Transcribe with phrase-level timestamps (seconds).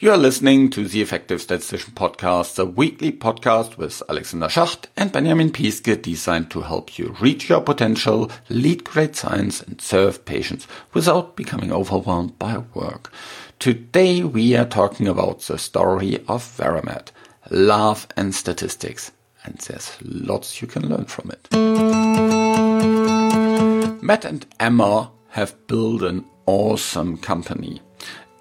[0.00, 5.10] You are listening to the Effective Statistician Podcast, the weekly podcast with Alexander Schacht and
[5.10, 10.68] Benjamin Piske designed to help you reach your potential, lead great science and serve patients
[10.94, 13.12] without becoming overwhelmed by work.
[13.58, 17.10] Today we are talking about the story of Veramed,
[17.50, 19.10] love and statistics,
[19.42, 21.48] and there's lots you can learn from it.
[24.00, 27.82] Matt and Emma have built an awesome company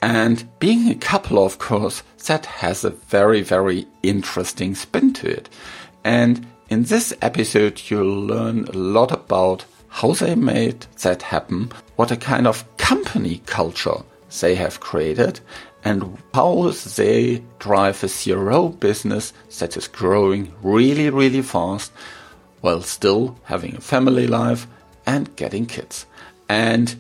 [0.02, 5.50] and being a couple, of course, that has a very, very interesting spin to it.
[6.04, 12.12] And in this episode, you'll learn a lot about how they made that happen, what
[12.12, 14.04] a kind of company culture
[14.42, 15.40] they have created,
[15.84, 21.92] and how they drive a CRO business that is growing really, really fast
[22.62, 24.68] while still having a family life
[25.06, 26.06] and getting kids.
[26.50, 26.96] And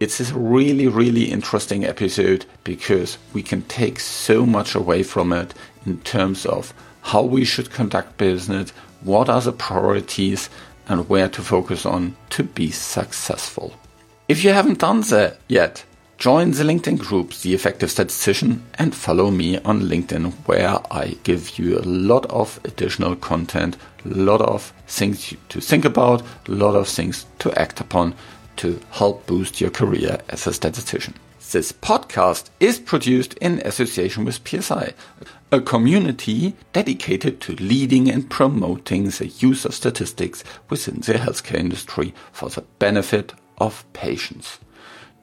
[0.00, 5.54] it's a really, really interesting episode because we can take so much away from it
[5.86, 8.70] in terms of how we should conduct business,
[9.02, 10.50] what are the priorities,
[10.88, 13.74] and where to focus on to be successful.
[14.28, 15.84] If you haven't done that yet,
[16.16, 21.58] join the LinkedIn group, The Effective Statistician, and follow me on LinkedIn, where I give
[21.58, 26.76] you a lot of additional content, a lot of things to think about, a lot
[26.76, 28.14] of things to act upon
[28.58, 31.14] to help boost your career as a statistician.
[31.50, 34.92] This podcast is produced in association with PSI,
[35.50, 42.12] a community dedicated to leading and promoting the use of statistics within the healthcare industry
[42.32, 44.58] for the benefit of patients.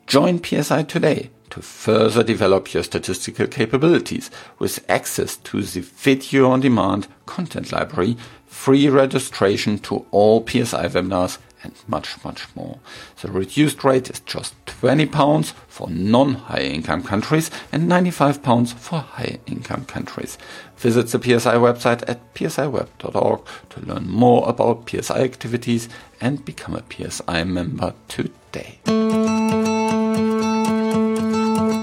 [0.08, 6.62] Join PSI today to further develop your statistical capabilities with access to the video on
[6.62, 12.78] demand content library, free registration to all PSI webinars, and much, much more.
[13.22, 19.00] The reduced rate is just 20 pounds for non-high income countries and 95 pounds for
[19.00, 20.38] high income countries.
[20.78, 25.90] Visit the PSI website at psiweb.org to learn more about PSI activities
[26.22, 28.80] and become a PSI member today.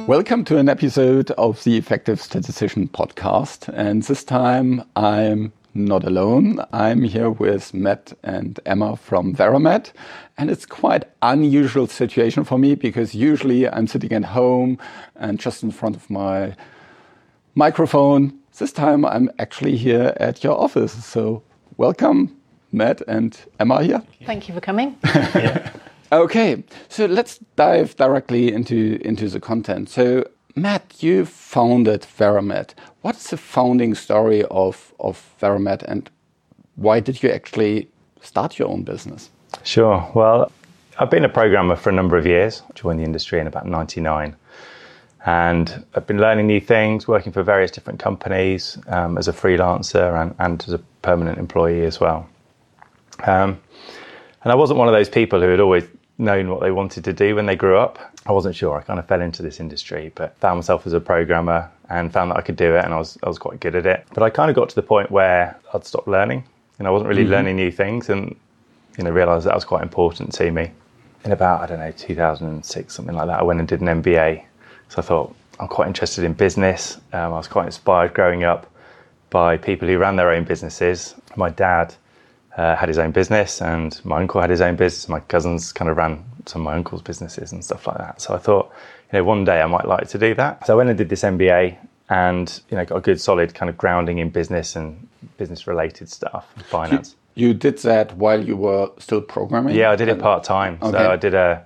[0.07, 3.69] Welcome to an episode of the Effective Statistician podcast.
[3.75, 6.65] And this time I'm not alone.
[6.73, 9.93] I'm here with Matt and Emma from Veramed,
[10.37, 14.79] and it's quite unusual situation for me because usually I'm sitting at home
[15.17, 16.55] and just in front of my
[17.55, 18.39] microphone.
[18.59, 21.05] This time I'm actually here at your office.
[21.05, 21.43] So
[21.77, 22.37] welcome,
[22.71, 24.03] Matt and Emma here.
[24.27, 24.97] Thank you for coming.
[26.13, 29.89] okay, so let's dive directly into into the content.
[29.89, 30.25] So
[30.55, 32.75] Matt, you founded Veramed.
[33.01, 36.11] What's the founding story of, of Veramed and
[36.77, 37.89] why did you actually
[38.21, 39.31] start your own business?
[39.63, 40.11] Sure.
[40.15, 40.51] Well,
[40.99, 42.63] I've been a programmer for a number of years.
[42.75, 44.37] Joined the industry in about 99.
[45.25, 50.21] And I've been learning new things, working for various different companies um, as a freelancer
[50.21, 52.29] and, and, as a permanent employee as well.
[53.25, 53.61] Um,
[54.43, 55.85] and I wasn't one of those people who had always
[56.19, 57.99] known what they wanted to do when they grew up.
[58.27, 58.79] I wasn't sure.
[58.79, 62.31] I kind of fell into this industry, but found myself as a programmer and found
[62.31, 64.07] that I could do it and I was, I was quite good at it.
[64.15, 66.45] But I kind of got to the point where I'd stopped learning
[66.79, 67.33] and I wasn't really mm-hmm.
[67.33, 68.37] learning new things and,
[68.97, 70.71] you know, realized that was quite important to me.
[71.25, 74.45] In about, I don't know, 2006, something like that, I went and did an MBA.
[74.89, 76.97] So I thought, I'm quite interested in business.
[77.13, 78.69] Um, I was quite inspired growing up
[79.31, 81.15] by people who ran their own businesses.
[81.37, 81.95] My dad
[82.57, 85.09] uh, had his own business, and my uncle had his own business.
[85.09, 88.21] My cousins kind of ran some of my uncle's businesses and stuff like that.
[88.21, 88.73] So I thought,
[89.13, 90.67] you know, one day I might like to do that.
[90.67, 91.77] So I went and did this MBA,
[92.11, 95.09] and you know, got a good solid kind of grounding in business and
[95.39, 97.17] business related stuff, finance.
[97.35, 99.75] You, you did that while you were still programming.
[99.75, 100.79] Yeah, I did it part time.
[100.83, 100.93] Okay.
[100.93, 101.65] So I did a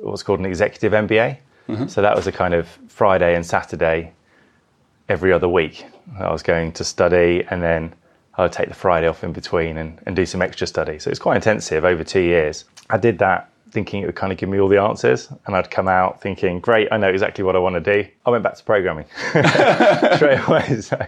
[0.00, 1.38] what's called an executive MBA.
[1.68, 1.86] Mm-hmm.
[1.88, 4.12] So that was a kind of Friday and Saturday
[5.08, 5.86] every other week.
[6.18, 7.94] I was going to study and then
[8.36, 10.98] I would take the Friday off in between and, and do some extra study.
[10.98, 12.64] So it's quite intensive over two years.
[12.90, 15.70] I did that thinking it would kind of give me all the answers, and I'd
[15.70, 18.08] come out thinking, great, I know exactly what I want to do.
[18.24, 19.06] I went back to programming
[20.16, 20.80] straight away.
[20.80, 21.06] So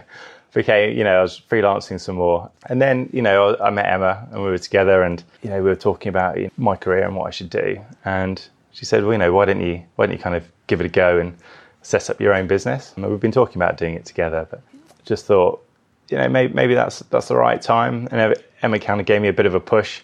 [0.53, 2.49] became, you know, I was freelancing some more.
[2.67, 5.69] And then, you know, I met Emma and we were together and, you know, we
[5.69, 7.79] were talking about my career and what I should do.
[8.05, 10.79] And she said, well, you know, why don't you, why don't you kind of give
[10.81, 11.37] it a go and
[11.81, 12.93] set up your own business?
[12.95, 14.61] And we've been talking about doing it together, but
[15.05, 15.63] just thought,
[16.09, 18.07] you know, maybe, maybe that's that's the right time.
[18.11, 20.01] And Emma kind of gave me a bit of a push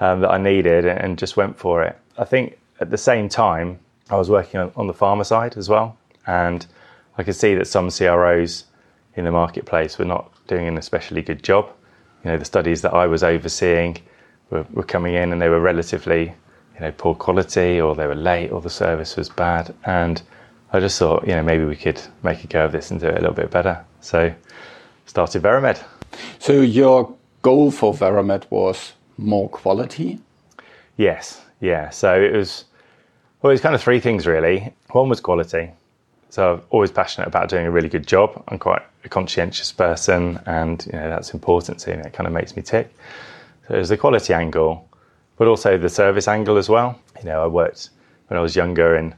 [0.00, 1.98] um, that I needed, and just went for it.
[2.16, 3.78] I think at the same time,
[4.10, 5.96] I was working on, the pharma side as well,
[6.26, 6.66] and
[7.18, 8.64] I could see that some CROs
[9.16, 11.70] in the marketplace were not doing an especially good job.
[12.24, 13.98] You know, the studies that I was overseeing
[14.50, 16.34] were, were coming in, and they were relatively,
[16.74, 20.22] you know, poor quality, or they were late, or the service was bad, and
[20.72, 23.06] I just thought, you know, maybe we could make a go of this and do
[23.06, 23.84] it a little bit better.
[24.00, 24.32] So
[25.08, 25.82] started Veramed.
[26.38, 27.12] So your
[27.42, 30.20] goal for Veramed was more quality?
[30.96, 31.90] Yes, yeah.
[31.90, 32.64] So it was,
[33.40, 34.72] well, it was kind of three things really.
[34.90, 35.70] One was quality.
[36.30, 38.42] So I'm always passionate about doing a really good job.
[38.48, 42.02] I'm quite a conscientious person, and you know that's important to me.
[42.02, 42.94] It kind of makes me tick.
[43.66, 44.86] So there's the quality angle,
[45.38, 47.00] but also the service angle as well.
[47.18, 47.88] You know, I worked
[48.26, 49.14] when I was younger in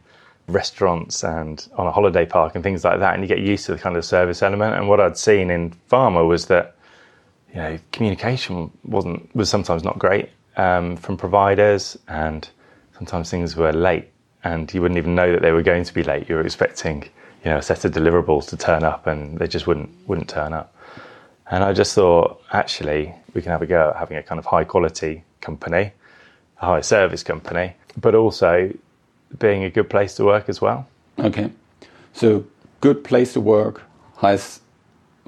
[0.55, 3.73] restaurants and on a holiday park and things like that, and you get used to
[3.73, 4.75] the kind of service element.
[4.75, 6.77] And what I'd seen in pharma was that
[7.51, 12.49] you know communication wasn't was sometimes not great um, from providers, and
[12.93, 14.11] sometimes things were late
[14.45, 16.29] and you wouldn't even know that they were going to be late.
[16.29, 17.03] You were expecting,
[17.45, 20.53] you know, a set of deliverables to turn up, and they just wouldn't wouldn't turn
[20.53, 20.75] up.
[21.51, 24.47] And I just thought, actually, we can have a go at having a kind of
[24.47, 25.93] high quality company,
[26.61, 28.73] a high service company, but also
[29.39, 30.89] being a good place to work as well.
[31.19, 31.51] Okay,
[32.13, 32.45] so
[32.81, 33.83] good place to work,
[34.17, 34.39] high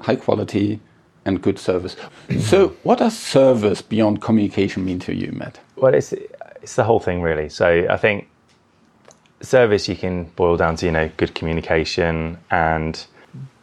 [0.01, 0.79] high quality,
[1.25, 1.95] and good service.
[2.39, 5.59] so, what does service beyond communication mean to you, Matt?
[5.75, 6.13] Well, it's
[6.61, 7.49] it's the whole thing really.
[7.49, 8.27] So I think
[9.41, 13.05] service you can boil down to you know good communication and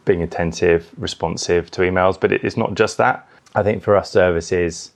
[0.05, 2.19] being attentive, responsive to emails.
[2.19, 3.27] But it's not just that.
[3.55, 4.91] I think for us, service is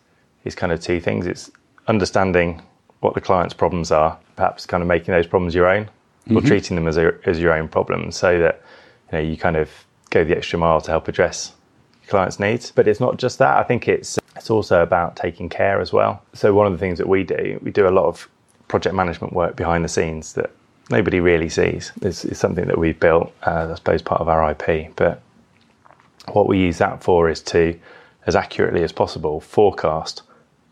[0.46, 1.28] is kind of two things.
[1.28, 1.52] It's
[1.88, 2.62] understanding
[3.02, 6.38] what the client's problems are, perhaps kind of making those problems your own, mm-hmm.
[6.38, 8.62] or treating them as a, as your own problems, so that
[9.12, 9.70] you know you kind of
[10.10, 11.54] go the extra mile to help address
[12.08, 12.72] clients' needs.
[12.72, 13.58] But it's not just that.
[13.58, 16.22] I think it's it's also about taking care as well.
[16.34, 18.30] So one of the things that we do, we do a lot of
[18.68, 20.52] project management work behind the scenes that
[20.90, 21.92] nobody really sees.
[22.00, 24.96] This is something that we've built, uh, I suppose, part of our IP.
[24.96, 25.22] But
[26.32, 27.80] what we use that for is to,
[28.26, 30.22] as accurately as possible, forecast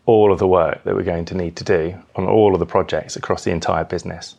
[0.06, 2.66] all of the work that we're going to need to do on all of the
[2.66, 4.36] projects across the entire business.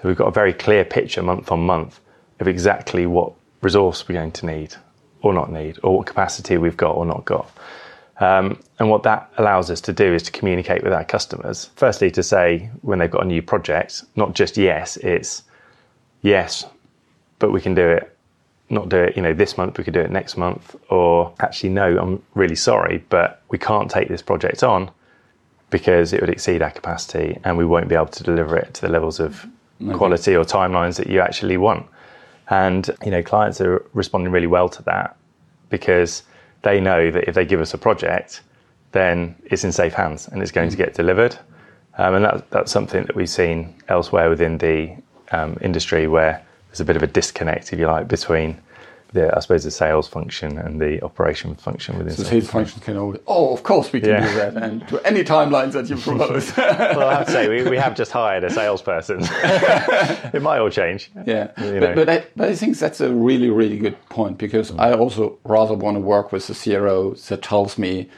[0.00, 2.00] So we've got a very clear picture month on month
[2.38, 3.32] of exactly what
[3.62, 4.74] resource we're going to need
[5.22, 7.50] or not need, or what capacity we've got or not got.
[8.20, 11.70] Um, and what that allows us to do is to communicate with our customers.
[11.76, 15.42] Firstly, to say when they've got a new project, not just yes, it's
[16.22, 16.64] yes,
[17.38, 18.12] but we can do it.
[18.68, 19.78] Not do it, you know, this month.
[19.78, 23.90] We could do it next month, or actually, no, I'm really sorry, but we can't
[23.90, 24.90] take this project on
[25.70, 28.82] because it would exceed our capacity, and we won't be able to deliver it to
[28.82, 29.46] the levels of
[29.82, 29.92] okay.
[29.94, 31.86] quality or timelines that you actually want.
[32.48, 35.16] And you know, clients are responding really well to that
[35.68, 36.22] because
[36.62, 38.42] they know that if they give us a project,
[38.92, 40.72] then it's in safe hands and it's going mm.
[40.72, 41.36] to get delivered.
[41.98, 44.96] Um, and that, that's something that we've seen elsewhere within the
[45.32, 48.60] um, industry where there's a bit of a disconnect, if you like, between
[49.12, 52.14] the, I suppose, the sales function and the operation function within.
[52.14, 54.28] So the sales function can always, oh, of course we can yeah.
[54.28, 56.56] do that, and to any timelines that you propose.
[56.56, 59.20] well, I have to say we, we have just hired a salesperson.
[59.22, 61.10] it might all change.
[61.26, 61.94] Yeah, you know.
[61.94, 64.80] but but I, but I think that's a really really good point because mm.
[64.80, 68.08] I also rather want to work with a CRO that tells me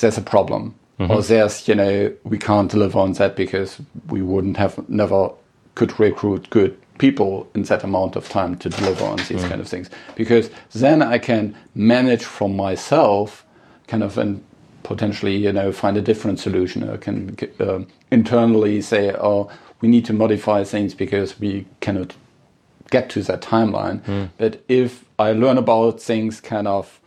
[0.00, 1.10] there's a problem mm-hmm.
[1.10, 5.30] or there's you know we can't deliver on that because we wouldn't have never
[5.74, 9.48] could recruit good people in that amount of time to deliver on these mm.
[9.48, 13.44] kind of things because then I can manage from myself
[13.86, 14.42] kind of and
[14.82, 19.50] potentially you know find a different solution I can uh, internally say oh
[19.80, 22.14] we need to modify things because we cannot
[22.90, 24.30] get to that timeline mm.
[24.38, 27.00] but if I learn about things kind of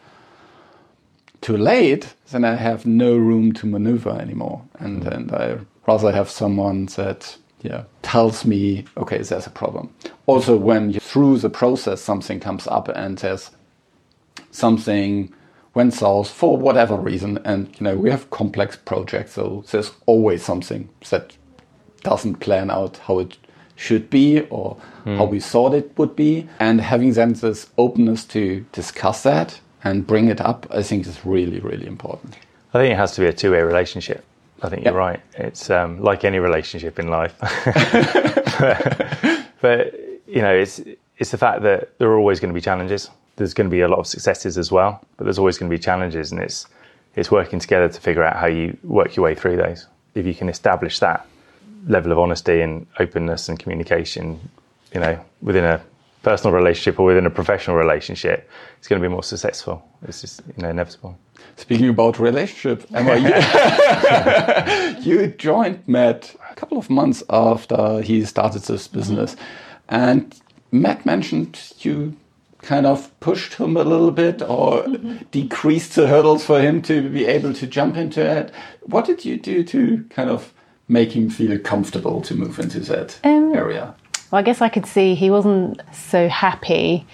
[1.42, 5.12] too late then I have no room to maneuver anymore and mm.
[5.12, 9.94] and I rather have someone that yeah, tells me, okay, there's a problem.
[10.26, 13.52] Also, when you, through the process something comes up and there's
[14.52, 15.34] something
[15.74, 20.44] went south for whatever reason, and you know we have complex projects, so there's always
[20.44, 21.36] something that
[22.04, 23.38] doesn't plan out how it
[23.76, 25.18] should be or mm.
[25.18, 30.06] how we thought it would be, and having then this openness to discuss that and
[30.06, 32.38] bring it up, I think is really, really important.
[32.74, 34.26] I think it has to be a two-way relationship.
[34.62, 34.94] I think yep.
[34.94, 35.22] you're right.
[35.36, 37.52] It's um, like any relationship in life, but,
[39.62, 39.94] but,
[40.28, 40.82] you know, it's
[41.18, 43.10] it's the fact that there are always going to be challenges.
[43.36, 45.76] There's going to be a lot of successes as well, but there's always going to
[45.76, 46.66] be challenges, and it's
[47.16, 49.88] it's working together to figure out how you work your way through those.
[50.16, 51.26] If you can establish that
[51.88, 54.40] level of honesty and openness and communication,
[54.94, 55.82] you know, within a
[56.22, 59.88] personal relationship or within a professional relationship, it's going to be more successful.
[60.04, 61.18] It's just you know inevitable.
[61.56, 63.16] Speaking about relationship, Emma,
[65.04, 69.36] you, you joined Matt a couple of months after he started this business,
[69.88, 70.40] and
[70.72, 72.16] Matt mentioned you
[72.62, 74.86] kind of pushed him a little bit or
[75.32, 78.52] decreased the hurdles for him to be able to jump into it.
[78.82, 80.54] What did you do to kind of
[80.88, 83.96] make him feel comfortable to move into that um, area?
[84.32, 87.08] Well, I guess I could see he wasn't so happy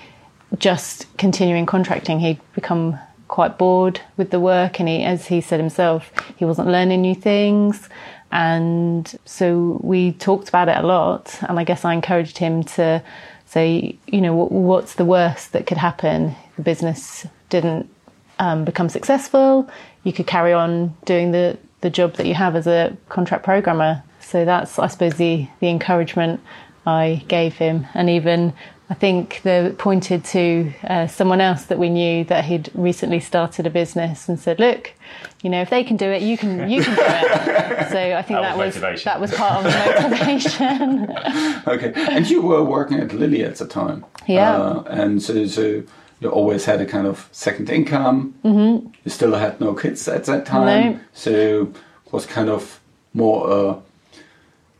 [0.58, 2.20] just continuing contracting.
[2.20, 6.68] He'd become quite bored with the work, and he, as he said himself, he wasn't
[6.68, 7.90] learning new things.
[8.32, 13.02] And so we talked about it a lot, and I guess I encouraged him to
[13.46, 16.36] say, you know, what's the worst that could happen?
[16.58, 17.90] The business didn't
[18.40, 19.70] um, become successful.
[20.04, 24.04] You could carry on doing the, the job that you have as a contract programmer.
[24.20, 26.42] So that's, I suppose, the, the encouragement
[26.86, 27.88] I gave him.
[27.94, 28.54] And even
[28.88, 33.66] I think they pointed to uh, someone else that we knew that he'd recently started
[33.66, 34.94] a business and said, "Look,
[35.42, 37.66] you know, if they can do it, you can you can do it."
[37.96, 41.10] So I think that, that was, was that was part of the motivation.
[41.68, 45.84] okay, and you were working at Lilly at the time, yeah, uh, and so, so
[46.20, 48.36] you always had a kind of second income.
[48.44, 48.88] Mm-hmm.
[49.04, 51.00] You still had no kids at that time, no.
[51.14, 51.74] so
[52.12, 52.80] was kind of
[53.14, 53.82] more a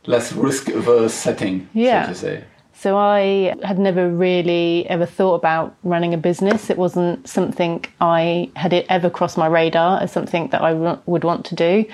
[0.06, 2.06] less risk averse setting, yeah.
[2.06, 2.44] so to say.
[2.78, 6.68] So I had never really ever thought about running a business.
[6.68, 10.98] It wasn't something I had it ever crossed my radar as something that I w-
[11.06, 11.86] would want to do.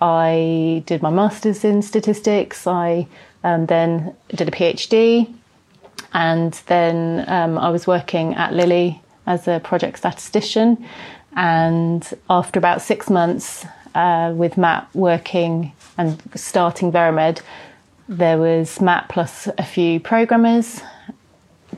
[0.00, 2.66] I did my masters in statistics.
[2.66, 3.06] I
[3.44, 5.32] um, then did a PhD,
[6.12, 10.86] and then um, I was working at Lilly as a project statistician.
[11.34, 17.40] And after about six months uh, with Matt working and starting Veramed,
[18.08, 20.80] there was Matt plus a few programmers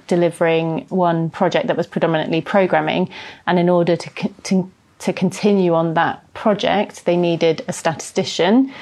[0.06, 3.08] delivering one project that was predominantly programming.
[3.46, 4.70] And in order to, to,
[5.00, 8.72] to continue on that project, they needed a statistician.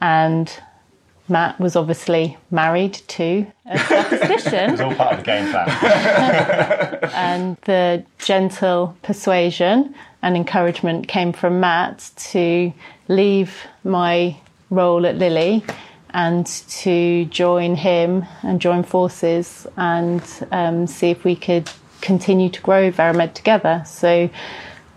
[0.00, 0.52] And
[1.28, 4.54] Matt was obviously married to a statistician.
[4.68, 5.68] it was all part of the game plan.
[7.14, 12.72] and the gentle persuasion and encouragement came from Matt to
[13.08, 14.36] leave my
[14.72, 15.64] role at Lilly
[16.10, 22.60] and to join him and join forces and um, see if we could continue to
[22.60, 23.82] grow Veramed together.
[23.86, 24.28] So,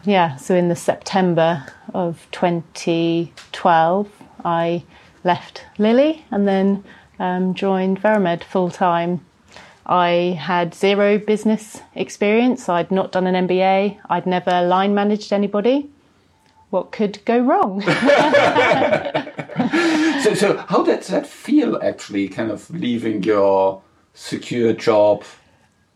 [0.04, 4.10] yeah, so in the September of 2012,
[4.44, 4.84] I
[5.24, 6.84] left Lilly and then
[7.20, 9.26] um, joined Veramed full time.
[9.86, 12.68] I had zero business experience.
[12.68, 14.00] I'd not done an MBA.
[14.10, 15.90] I'd never line managed anybody.
[16.76, 17.82] What could go wrong?
[20.22, 23.82] so, so how did that feel actually, kind of leaving your
[24.14, 25.24] secure job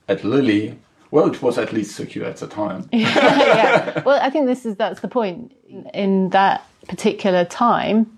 [0.08, 0.80] at Lilly?
[1.12, 2.88] Well, it was at least secure at the time.
[2.94, 4.02] yeah.
[4.06, 5.52] Well, I think this is that's the point.
[5.94, 8.18] In that particular time,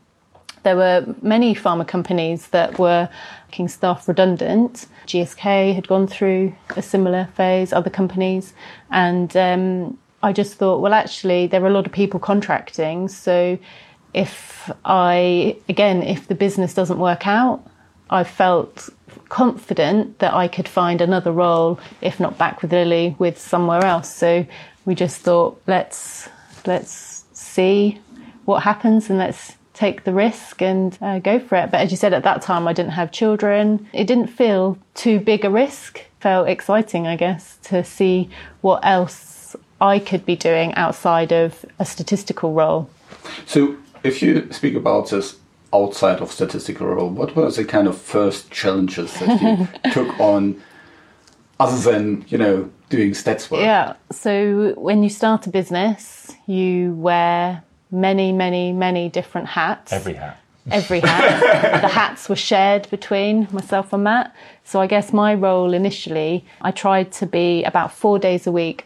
[0.62, 3.10] there were many pharma companies that were
[3.48, 4.86] making staff redundant.
[5.08, 8.54] GSK had gone through a similar phase, other companies,
[8.92, 13.58] and um, I just thought, well, actually, there are a lot of people contracting, so
[14.14, 17.66] if I, again, if the business doesn't work out,
[18.10, 18.90] I felt
[19.30, 24.14] confident that I could find another role, if not back with Lilly, with somewhere else.
[24.14, 24.46] So
[24.86, 26.30] we just thought, let's
[26.66, 28.00] let's see
[28.46, 31.72] what happens and let's take the risk and uh, go for it.
[31.72, 33.88] But as you said, at that time I didn't have children.
[33.94, 36.02] It didn't feel too big a risk.
[36.20, 38.30] Felt exciting, I guess, to see
[38.62, 39.41] what else
[39.82, 42.88] I could be doing outside of a statistical role.
[43.46, 45.38] So if you speak about this
[45.74, 50.62] outside of statistical role, what were the kind of first challenges that you took on
[51.60, 53.62] other than, you know, doing stats work?
[53.62, 53.96] Yeah.
[54.12, 59.92] So when you start a business, you wear many, many, many different hats.
[59.92, 60.38] Every hat.
[60.70, 61.82] Every hat.
[61.82, 64.36] the hats were shared between myself and Matt.
[64.64, 68.86] So I guess my role initially, I tried to be about four days a week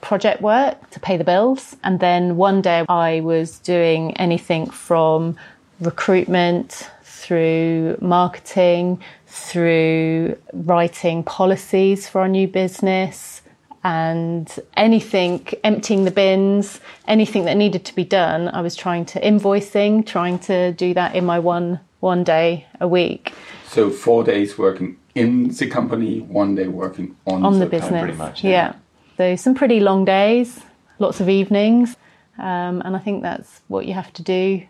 [0.00, 1.76] project work to pay the bills.
[1.82, 5.36] And then one day I was doing anything from
[5.80, 13.42] recruitment through marketing, through writing policies for our new business,
[13.84, 18.48] and anything, emptying the bins, anything that needed to be done.
[18.48, 22.88] I was trying to invoicing, trying to do that in my one one day a
[22.88, 23.32] week.
[23.66, 28.02] So four days working in the company, one day working on, on the, the business.
[28.02, 28.50] Pretty much, yeah.
[28.50, 28.74] yeah.
[29.16, 30.60] So some pretty long days,
[30.98, 31.96] lots of evenings,
[32.38, 34.66] um, and I think that's what you have to do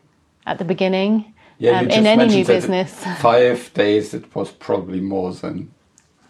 [0.46, 1.34] at the beginning.
[1.58, 2.92] Yeah, um, in any new business.
[3.18, 5.72] Five days, it was probably more than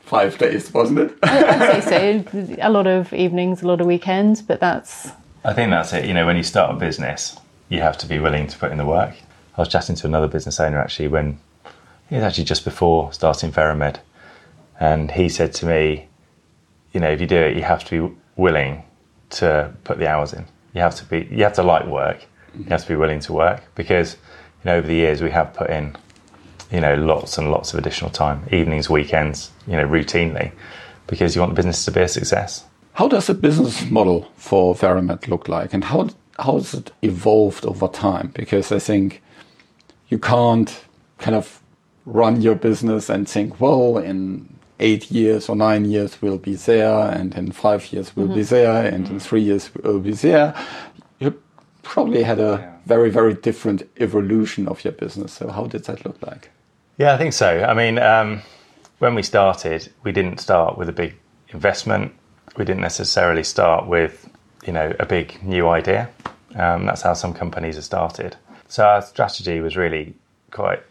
[0.01, 1.19] five days, wasn't it?
[1.23, 2.57] I'd say so.
[2.61, 5.11] A lot of evenings, a lot of weekends, but that's.
[5.45, 6.07] I think that's it.
[6.07, 7.37] You know, when you start a business,
[7.69, 9.15] you have to be willing to put in the work.
[9.57, 11.39] I was chatting to another business owner actually when
[12.11, 13.99] it was actually just before starting Veramed,
[14.79, 16.09] and he said to me,
[16.97, 18.83] you know, if you do it, you have to be willing
[19.29, 19.49] to
[19.85, 20.47] put the hours in.
[20.75, 22.25] You have to be, you have to like work.
[22.59, 25.53] You have to be willing to work because, you know, over the years we have
[25.53, 25.95] put in
[26.71, 30.53] you know, lots and lots of additional time, evenings, weekends, you know, routinely,
[31.07, 32.65] because you want the business to be a success.
[32.95, 37.65] How does the business model for Veramed look like, and how how has it evolved
[37.65, 38.33] over time?
[38.35, 39.23] Because I think
[40.09, 40.85] you can't
[41.19, 41.61] kind of
[42.05, 44.49] run your business and think, well, in
[44.79, 48.37] eight years or nine years we'll be there, and in five years we'll mm -hmm.
[48.37, 50.55] be there, and in three years we'll be there.
[51.19, 51.35] You
[51.83, 55.33] probably had a very, very different evolution of your business.
[55.33, 56.51] So, how did that look like?
[56.99, 57.47] Yeah, I think so.
[57.47, 58.43] I mean, um,
[58.99, 61.15] when we started, we didn't start with a big
[61.49, 62.13] investment.
[62.57, 64.29] We didn't necessarily start with,
[64.67, 66.09] you know, a big new idea.
[66.55, 68.37] Um, that's how some companies are started.
[68.69, 70.15] So our strategy was really
[70.51, 70.83] quite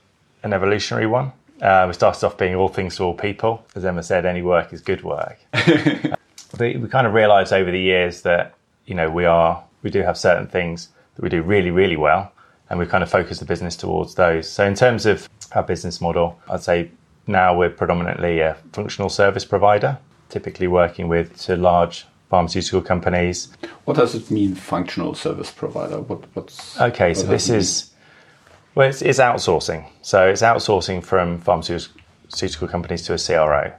[0.44, 1.32] an evolutionary one.
[1.62, 3.66] Uh, we started off being all things to all people.
[3.76, 5.40] As Emma said, any work is good work.
[5.52, 10.02] but we kind of realised over the years that you know we are we do
[10.02, 12.32] have certain things that we do really really well,
[12.70, 14.50] and we kind of focus the business towards those.
[14.50, 16.92] So in terms of our business model, I'd say
[17.28, 19.98] now we're predominantly a functional service provider,
[20.30, 23.50] typically working with to large pharmaceutical companies.
[23.86, 26.02] What does it mean, functional service provider?
[26.02, 27.10] What, what's okay?
[27.10, 27.92] What so this is
[28.76, 29.88] well, it's, it's, outsourcing.
[30.02, 33.74] So it's outsourcing from pharmaceutical companies to a CRO.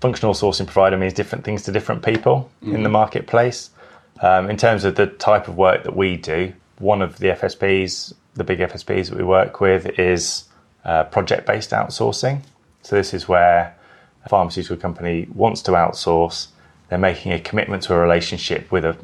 [0.00, 2.76] Functional sourcing provider means different things to different people mm-hmm.
[2.76, 3.70] in the marketplace.
[4.22, 8.12] Um, in terms of the type of work that we do, one of the FSPs,
[8.34, 10.44] the big FSPs that we work with, is
[10.84, 12.42] uh, project based outsourcing.
[12.82, 13.74] So this is where
[14.24, 16.48] a pharmaceutical company wants to outsource,
[16.88, 18.96] they're making a commitment to a relationship with a,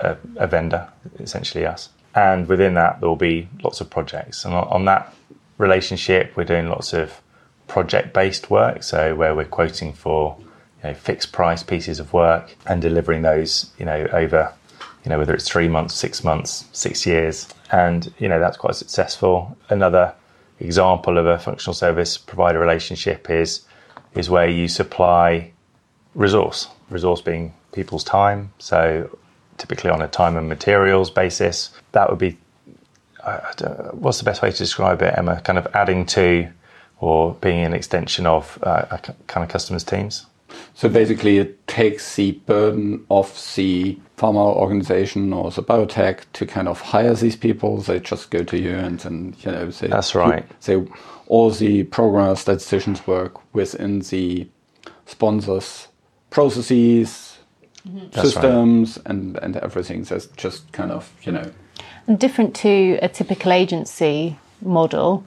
[0.00, 4.44] a, a vendor, essentially us and within that there will be lots of projects.
[4.44, 5.14] And on, that
[5.58, 7.20] relationship we're doing lots of
[7.68, 8.82] project based work.
[8.82, 10.36] So where we're quoting for
[10.82, 14.52] you know, fixed price pieces of work and delivering those you know over
[15.04, 17.48] you know whether it's three months six months six years.
[17.70, 19.56] And you know that's quite successful.
[19.68, 20.14] Another
[20.58, 23.62] example of a functional service provider relationship is
[24.14, 25.52] is where you supply
[26.14, 28.52] resource resource being people's time.
[28.58, 29.10] So
[29.58, 31.70] typically on a time and materials basis.
[31.92, 32.38] That would be,
[33.92, 35.40] what's the best way to describe it, Emma?
[35.40, 36.48] Kind of adding to
[37.00, 40.26] or being an extension of uh, a kind of customers' teams?
[40.74, 46.68] So basically, it takes the burden off the pharma organization or the biotech to kind
[46.68, 47.78] of hire these people.
[47.78, 50.46] They just go to you and, and you know, say, that's right.
[50.60, 50.82] Say
[51.26, 54.48] all the programmers, statisticians work within the
[55.06, 55.88] sponsors'
[56.30, 57.35] processes,
[57.86, 58.20] mm-hmm.
[58.20, 59.06] systems right.
[59.06, 60.04] and, and everything.
[60.04, 61.50] So it's just kind of, you know.
[62.06, 65.24] And different to a typical agency model,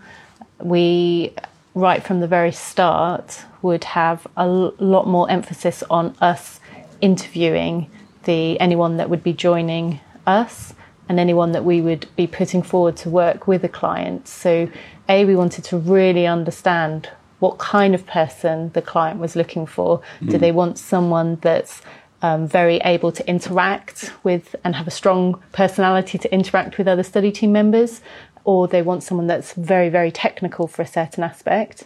[0.59, 1.33] we,
[1.73, 6.59] right from the very start, would have a lot more emphasis on us
[7.01, 7.89] interviewing
[8.23, 10.73] the anyone that would be joining us
[11.07, 14.27] and anyone that we would be putting forward to work with a client.
[14.27, 14.69] So,
[15.07, 20.01] A, we wanted to really understand what kind of person the client was looking for.
[20.21, 20.31] Mm.
[20.31, 21.81] Do they want someone that's
[22.21, 27.03] um, very able to interact with and have a strong personality to interact with other
[27.03, 28.01] study team members,
[28.43, 31.83] or they want someone that's very, very technical for a certain aspect,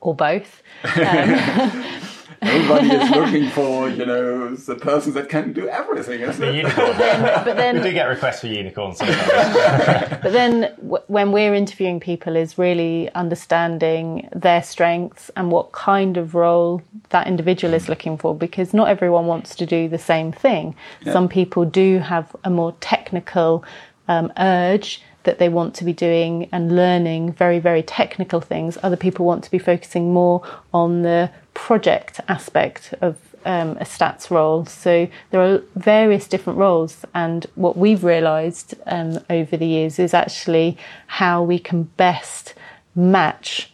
[0.00, 0.62] or both.
[0.96, 1.84] Um,
[2.42, 6.54] Everybody is looking for, you know, the person that can do everything, isn't it?
[6.54, 6.86] Unicorn.
[6.86, 10.22] But then, but then, we do get requests for unicorns sometimes.
[10.22, 16.16] but then w- when we're interviewing people is really understanding their strengths and what kind
[16.16, 20.32] of role that individual is looking for because not everyone wants to do the same
[20.32, 20.74] thing.
[21.02, 21.12] Yeah.
[21.12, 23.64] Some people do have a more technical
[24.08, 28.78] um, urge that they want to be doing and learning very, very technical things.
[28.82, 31.30] Other people want to be focusing more on the
[31.66, 34.64] project aspect of um, a stats role.
[34.64, 40.14] So there are various different roles, and what we've realised um, over the years is
[40.14, 42.54] actually how we can best
[42.94, 43.72] match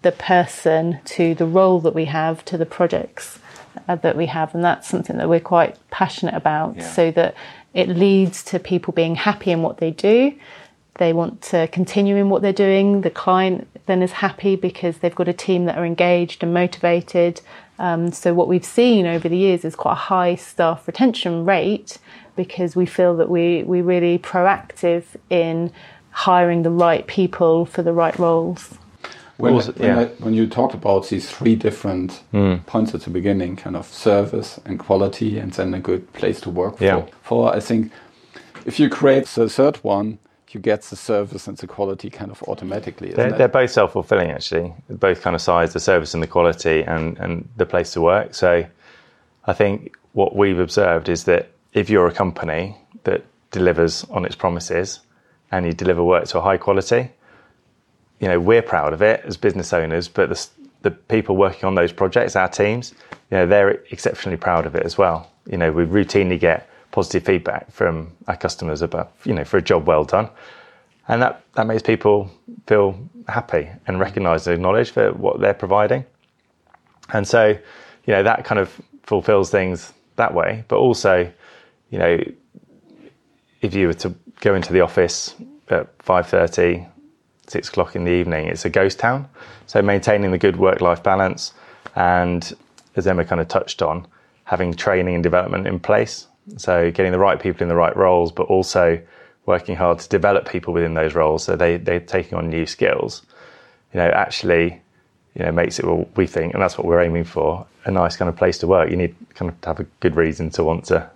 [0.00, 3.38] the person to the role that we have to the projects
[3.86, 6.76] uh, that we have, and that's something that we're quite passionate about.
[6.76, 6.90] Yeah.
[6.90, 7.34] So that
[7.74, 10.34] it leads to people being happy in what they do
[10.98, 13.02] they want to continue in what they're doing.
[13.02, 17.40] The client then is happy because they've got a team that are engaged and motivated.
[17.78, 21.98] Um, so, what we've seen over the years is quite a high staff retention rate
[22.36, 25.72] because we feel that we, we're really proactive in
[26.10, 28.74] hiring the right people for the right roles.
[29.38, 30.00] When, when, yeah.
[30.00, 32.64] I, when you talked about these three different mm.
[32.64, 36.50] points at the beginning, kind of service and quality, and then a good place to
[36.50, 37.02] work yeah.
[37.02, 37.92] for, for, I think
[38.64, 40.18] if you create the third one,
[40.54, 43.12] you get the service and the quality kind of automatically.
[43.12, 44.74] They're, they're, both self fulfilling, actually.
[44.88, 48.34] Both kind of sides, the service and the quality, and, and the place to work.
[48.34, 48.66] So
[49.44, 54.34] I think what we've observed is that if you're a company that delivers on its
[54.34, 55.00] promises
[55.50, 57.10] and you deliver work to a high quality,
[58.20, 60.48] you know, we're proud of it as business owners, but the,
[60.82, 62.94] the people working on those projects, our teams,
[63.30, 65.30] you know, they're exceptionally proud of it as well.
[65.46, 69.62] You know, we routinely get positive feedback from our customers about, you know, for a
[69.62, 70.30] job well done.
[71.08, 72.30] And that, that makes people
[72.66, 76.06] feel happy and recognise and acknowledge for what they're providing.
[77.12, 80.64] And so, you know, that kind of fulfills things that way.
[80.68, 81.30] But also,
[81.90, 82.18] you know,
[83.60, 85.34] if you were to go into the office
[85.68, 86.88] at 5.30,
[87.46, 89.28] 6 o'clock in the evening, it's a ghost town.
[89.66, 91.52] So maintaining the good work-life balance
[91.94, 92.56] and,
[92.96, 94.06] as Emma kind of touched on,
[94.44, 96.26] having training and development in place.
[96.56, 99.00] So getting the right people in the right roles, but also
[99.46, 103.22] working hard to develop people within those roles so they, they're taking on new skills,
[103.94, 104.80] you know, actually,
[105.34, 108.16] you know, makes it, well, we think, and that's what we're aiming for, a nice
[108.16, 108.90] kind of place to work.
[108.90, 111.08] You need kind of to have a good reason to want to,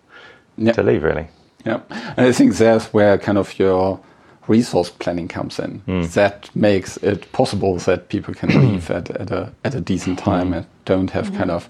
[0.56, 0.76] yep.
[0.76, 1.28] to leave, really.
[1.64, 1.80] Yeah.
[1.90, 4.00] And I think that's where kind of your
[4.46, 5.80] resource planning comes in.
[5.82, 6.12] Mm.
[6.12, 10.50] That makes it possible that people can leave at, at, a, at a decent time
[10.50, 10.58] mm.
[10.58, 11.68] and don't have mm kind of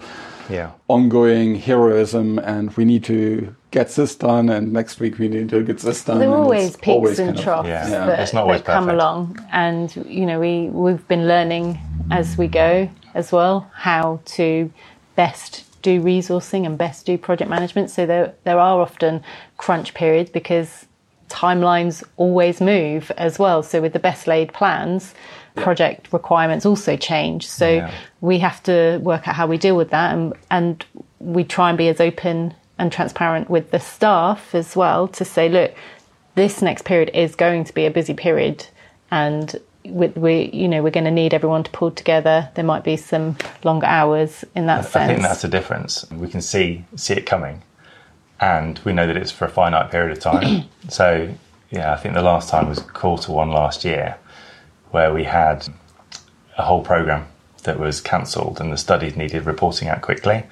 [0.51, 0.71] yeah.
[0.87, 5.63] ongoing heroism and we need to get this done and next week we need to
[5.63, 6.19] get this done.
[6.19, 7.89] There are always peaks always and troughs yeah.
[7.89, 8.05] Yeah.
[8.05, 11.79] that, that come along and you know we we've been learning
[12.11, 14.71] as we go as well how to
[15.15, 19.23] best do resourcing and best do project management so there there are often
[19.57, 20.85] crunch periods because
[21.31, 25.13] timelines always move as well so with the best laid plans
[25.55, 27.47] project requirements also change.
[27.47, 27.91] So yeah.
[28.21, 30.85] we have to work out how we deal with that, and, and
[31.19, 35.49] we try and be as open and transparent with the staff as well to say,
[35.49, 35.73] look,
[36.35, 38.65] this next period is going to be a busy period,
[39.11, 42.49] and with we you know we're going to need everyone to pull together.
[42.55, 44.95] There might be some longer hours in that I, sense.
[44.95, 46.09] I think that's the difference.
[46.11, 47.61] We can see see it coming,
[48.41, 50.65] and we know that it's for a finite period of time.
[50.89, 51.33] so
[51.69, 54.17] yeah, I think the last time was quarter one last year
[54.89, 55.67] where we had
[56.57, 57.27] a whole program
[57.63, 60.43] that was cancelled and the studies needed reporting out quickly.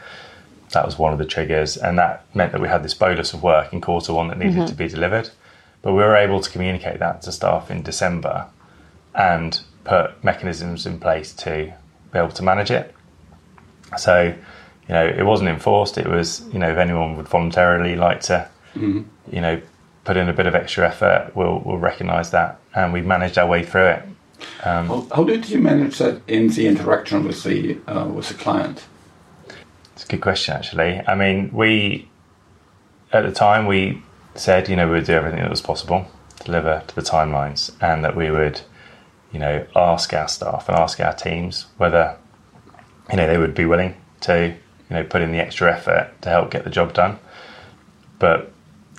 [0.71, 3.41] That was one of the triggers, and that meant that we had this bolus of
[3.41, 4.65] work in quarter one that needed mm-hmm.
[4.67, 5.31] to be delivered.
[5.81, 8.45] But we were able to communicate that to staff in December
[9.15, 11.73] and put mechanisms in place to
[12.13, 12.93] be able to manage it.
[13.97, 14.35] So,
[14.89, 15.97] you know, it wasn't enforced.
[15.97, 19.03] It was, you know, if anyone would voluntarily like to, mm-hmm.
[19.31, 19.61] you know,
[20.03, 22.59] put in a bit of extra effort, we'll, we'll recognise that.
[22.73, 24.03] And we managed our way through it.
[24.63, 28.33] Um, how, how, did you manage that in the interaction with the uh, with the
[28.33, 28.85] client?
[29.93, 31.01] It's a good question, actually.
[31.07, 32.09] I mean, we
[33.11, 34.01] at the time we
[34.35, 36.07] said, you know, we would do everything that was possible,
[36.45, 38.61] deliver to the timelines, and that we would,
[39.31, 42.17] you know, ask our staff and ask our teams whether,
[43.09, 44.55] you know, they would be willing to,
[44.89, 47.19] you know, put in the extra effort to help get the job done.
[48.17, 48.51] But,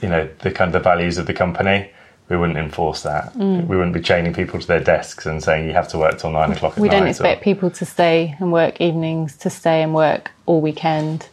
[0.03, 1.91] you know, the kind of the values of the company
[2.31, 3.35] we wouldn't enforce that.
[3.35, 3.67] Mm.
[3.67, 6.31] We wouldn't be chaining people to their desks and saying you have to work till
[6.31, 6.77] nine o'clock.
[6.77, 7.45] we don't expect or...
[7.45, 11.29] people to stay and work evenings, to stay and work all weekend,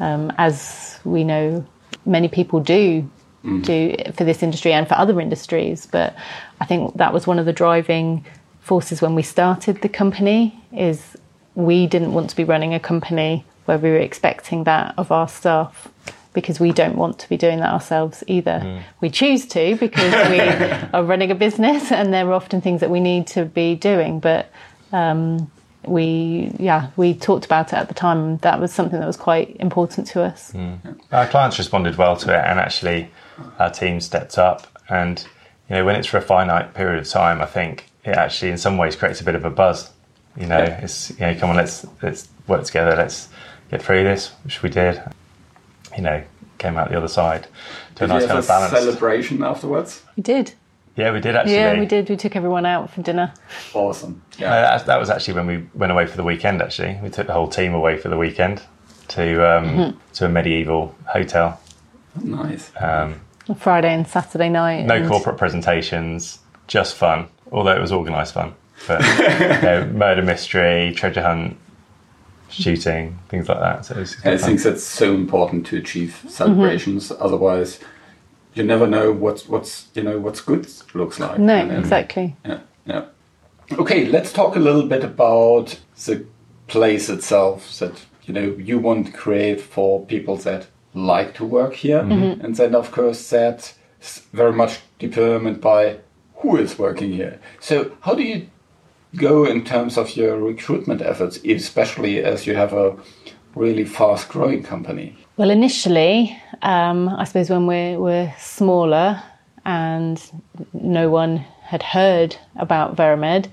[0.00, 1.64] um, as we know
[2.04, 3.08] many people do
[3.44, 3.64] mm.
[3.64, 5.86] do for this industry and for other industries.
[5.86, 6.16] But
[6.60, 8.26] I think that was one of the driving
[8.60, 10.60] forces when we started the company.
[10.72, 11.16] Is
[11.54, 15.28] we didn't want to be running a company where we were expecting that of our
[15.28, 15.88] staff
[16.32, 18.60] because we don't want to be doing that ourselves either.
[18.62, 18.82] Mm.
[19.00, 20.40] We choose to because we
[20.94, 24.20] are running a business and there are often things that we need to be doing.
[24.20, 24.50] But
[24.92, 25.50] um,
[25.84, 28.38] we, yeah, we talked about it at the time.
[28.38, 30.52] That was something that was quite important to us.
[30.52, 30.98] Mm.
[31.12, 33.10] Our clients responded well to it, and actually,
[33.58, 34.66] our team stepped up.
[34.88, 35.20] And
[35.68, 38.58] you know, when it's for a finite period of time, I think it actually, in
[38.58, 39.90] some ways, creates a bit of a buzz.
[40.36, 40.80] You know, yeah.
[40.80, 43.28] it's you know, come on, let's let's work together, let's
[43.70, 45.02] get through this, which we did
[45.98, 46.22] you know,
[46.58, 47.44] came out the other side
[47.96, 48.72] to did a nice kind of balance.
[48.72, 50.02] celebration afterwards?
[50.16, 50.54] We did.
[50.96, 51.54] Yeah, we did actually.
[51.54, 52.08] Yeah, we did.
[52.08, 53.32] We took everyone out for dinner.
[53.74, 54.22] Awesome.
[54.38, 56.60] Yeah, uh, that, that, was actually when we went away for the weekend.
[56.60, 58.62] Actually, we took the whole team away for the weekend
[59.08, 59.98] to um, mm-hmm.
[60.14, 61.60] to a medieval hotel.
[62.20, 62.72] Nice.
[62.80, 63.20] Um,
[63.56, 64.86] Friday and Saturday night.
[64.86, 65.08] No and...
[65.08, 67.28] corporate presentations, just fun.
[67.52, 68.54] Although it was organised fun,
[68.88, 69.00] but
[69.40, 71.56] you know, murder mystery, treasure hunt,
[72.50, 73.84] shooting, things like that.
[73.84, 77.10] So I think that's so important to achieve celebrations.
[77.10, 77.22] Mm-hmm.
[77.22, 77.80] Otherwise,
[78.54, 81.38] you never know what's what's you know what's good looks like.
[81.38, 82.36] No, and, exactly.
[82.44, 83.04] Yeah, yeah.
[83.72, 86.24] Okay, let's talk a little bit about the
[86.66, 87.78] place itself.
[87.78, 92.44] That you know you want to create for people that like to work here, mm-hmm.
[92.44, 93.74] and then of course that's
[94.32, 95.98] very much determined by
[96.36, 97.40] who is working here.
[97.60, 98.48] So how do you
[99.16, 102.96] go in terms of your recruitment efforts, especially as you have a
[103.54, 105.16] really fast growing company?
[105.36, 109.22] Well, initially, um, I suppose when we're, we're smaller
[109.64, 110.22] and
[110.72, 113.48] no one had heard about Veramed,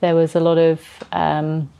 [0.00, 0.80] there was a lot of
[1.12, 1.70] um,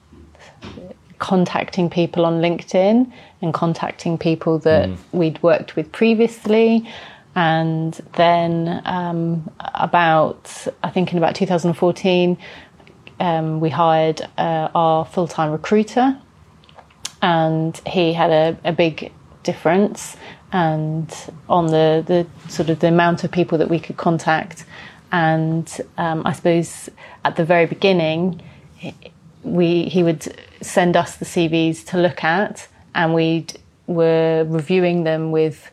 [1.19, 3.11] contacting people on LinkedIn
[3.43, 4.99] and contacting people that mm.
[5.13, 6.89] we'd worked with previously.
[7.35, 12.37] And then um, about, I think in about 2014,
[13.21, 16.19] um, we hired uh, our full time recruiter,
[17.23, 20.17] and he had a, a big difference
[20.53, 21.15] and
[21.49, 24.65] on the, the sort of the amount of people that we could contact.
[25.13, 26.91] And um, I suppose
[27.25, 28.43] at the very beginning,
[29.43, 30.23] we he would
[30.61, 33.47] send us the CVs to look at, and we
[33.87, 35.71] were reviewing them with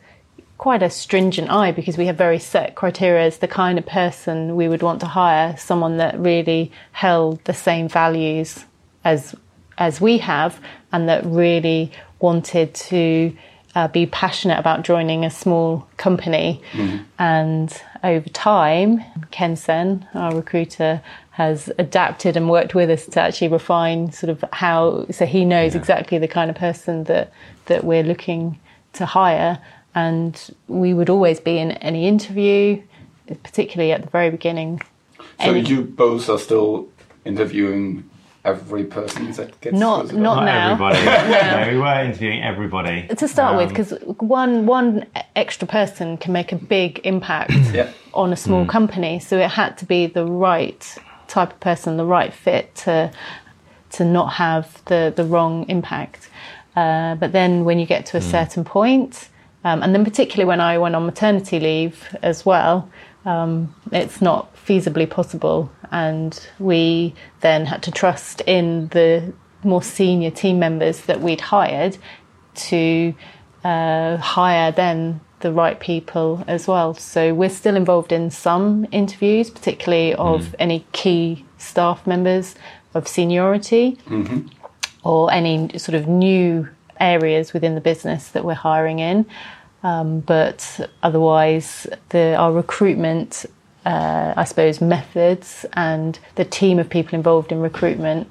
[0.58, 4.56] quite a stringent eye because we have very set criteria as the kind of person
[4.56, 8.64] we would want to hire someone that really held the same values
[9.04, 9.34] as
[9.78, 10.58] as we have
[10.92, 13.36] and that really wanted to
[13.76, 16.62] uh, be passionate about joining a small company.
[16.72, 17.04] Mm-hmm.
[17.18, 23.48] And over time, Ken Sen, our recruiter, has adapted and worked with us to actually
[23.48, 25.80] refine sort of how, so he knows yeah.
[25.80, 27.30] exactly the kind of person that,
[27.66, 28.58] that we're looking
[28.94, 29.58] to hire.
[29.96, 32.82] And we would always be in any interview,
[33.42, 34.82] particularly at the very beginning.
[35.40, 35.62] So any...
[35.62, 36.88] you both are still
[37.24, 38.08] interviewing
[38.46, 40.72] every person that gets not not, not now.
[40.72, 41.04] everybody.
[41.66, 45.04] no, we were interviewing everybody to start um, with because one one
[45.34, 47.90] extra person can make a big impact yeah.
[48.14, 48.68] on a small mm.
[48.68, 49.18] company.
[49.18, 53.10] So it had to be the right type of person, the right fit to
[53.90, 56.30] to not have the the wrong impact.
[56.76, 58.30] Uh, but then when you get to a mm.
[58.30, 59.28] certain point,
[59.66, 62.88] um, and then particularly when I went on maternity leave as well,
[63.24, 65.72] um, it's not feasibly possible.
[65.90, 69.32] And we then had to trust in the
[69.64, 71.98] more senior team members that we'd hired
[72.68, 73.12] to
[73.64, 76.94] uh, hire then the right people as well.
[76.94, 80.54] So we're still involved in some interviews, particularly of mm.
[80.60, 82.54] any key staff members
[82.94, 84.46] of seniority mm-hmm.
[85.02, 86.68] or any sort of new
[87.00, 89.26] areas within the business that we're hiring in.
[89.82, 93.46] Um, but otherwise, the, our recruitment
[93.86, 98.28] uh, I suppose, methods and the team of people involved in recruitment.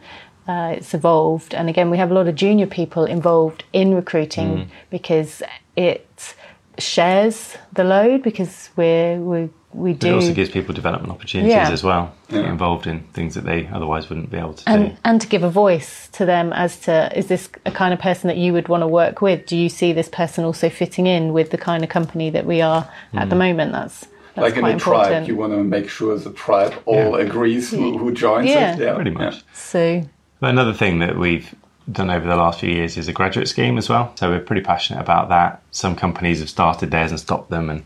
[0.47, 4.57] Uh, it's evolved, and again, we have a lot of junior people involved in recruiting
[4.57, 4.67] mm.
[4.91, 5.41] because
[5.77, 6.35] it
[6.77, 10.07] shares the load because we're we we do.
[10.07, 11.69] It also gives people development opportunities yeah.
[11.69, 12.41] as well yeah.
[12.41, 14.97] get involved in things that they otherwise wouldn't be able to and, do.
[15.03, 18.27] And to give a voice to them as to is this a kind of person
[18.27, 19.45] that you would want to work with?
[19.45, 22.61] Do you see this person also fitting in with the kind of company that we
[22.61, 23.19] are mm.
[23.19, 23.39] at the mm.
[23.39, 23.71] moment?
[23.73, 25.07] That's that's like in a important.
[25.07, 27.25] tribe, you want to make sure the tribe all yeah.
[27.25, 28.73] agrees who, who joins yeah.
[28.73, 28.79] it.
[28.79, 29.43] Yeah, pretty much.
[29.53, 30.03] So
[30.39, 31.53] but another thing that we've
[31.91, 34.11] done over the last few years is a graduate scheme as well.
[34.15, 35.61] So we're pretty passionate about that.
[35.71, 37.83] Some companies have started theirs and stopped them, and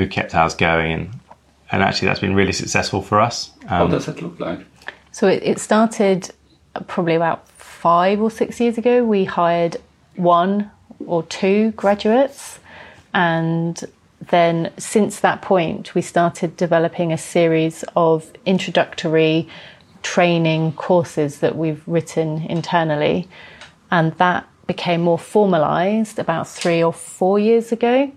[0.00, 0.92] we've kept ours going.
[0.92, 1.20] And,
[1.70, 3.50] and actually, that's been really successful for us.
[3.68, 4.60] Um, what does it look like?
[5.12, 6.30] So it, it started
[6.86, 9.04] probably about five or six years ago.
[9.04, 9.76] We hired
[10.16, 10.70] one
[11.06, 12.58] or two graduates,
[13.14, 13.82] and
[14.28, 19.48] then since that point, we started developing a series of introductory
[20.02, 23.28] training courses that we've written internally.
[23.90, 28.12] And that became more formalized about three or four years ago.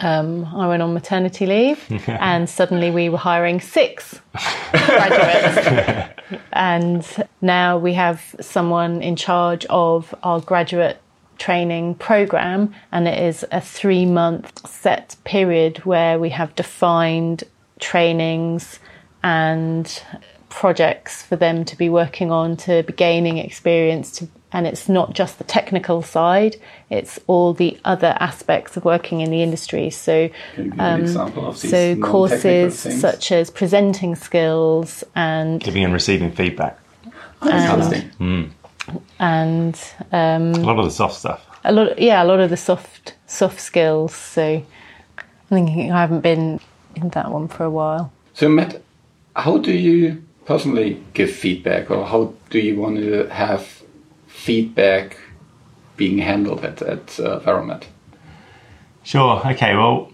[0.00, 4.20] Um, I went on maternity leave, and suddenly we were hiring six
[4.72, 6.10] graduates.
[6.52, 11.00] and now we have someone in charge of our graduate
[11.38, 17.44] training program, and it is a three month set period where we have defined
[17.78, 18.78] trainings
[19.22, 20.02] and
[20.48, 25.12] projects for them to be working on to be gaining experience to, and it's not
[25.12, 26.56] just the technical side
[26.88, 30.30] it's all the other aspects of working in the industry so
[30.78, 31.06] um,
[31.54, 36.78] so courses such as presenting skills and giving and receiving feedback
[37.42, 38.50] and, mm
[39.18, 39.78] and
[40.12, 41.46] um, a lot of the soft stuff.
[41.64, 44.14] A lot, yeah, a lot of the soft soft skills.
[44.14, 44.62] So
[45.18, 46.60] I think I haven't been
[46.94, 48.12] in that one for a while.
[48.34, 48.82] So Matt,
[49.34, 53.75] how do you personally give feedback, or how do you want to have
[54.26, 55.18] feedback
[55.96, 57.84] being handled at at uh, Veramed?
[59.02, 59.40] Sure.
[59.46, 59.74] Okay.
[59.76, 60.10] Well,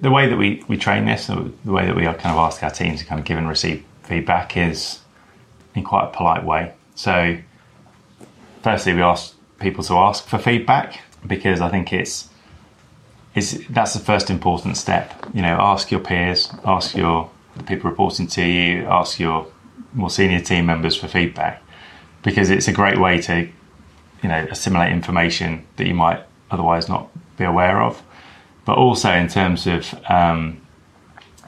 [0.00, 2.62] the way that we, we train this, the way that we are kind of ask
[2.62, 5.00] our teams to kind of give and receive feedback is
[5.74, 6.72] in quite a polite way.
[6.94, 7.38] So
[8.62, 12.28] firstly, we ask people to ask for feedback because I think it's
[13.34, 15.26] is that's the first important step.
[15.34, 17.30] You know, ask your peers, ask your
[17.66, 19.46] people reporting to you, ask your
[19.92, 21.62] more senior team members for feedback
[22.22, 23.48] because it's a great way to
[24.22, 28.02] you know assimilate information that you might otherwise not be aware of.
[28.64, 30.60] But also in terms of um,